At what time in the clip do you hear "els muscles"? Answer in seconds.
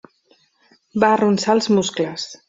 1.57-2.25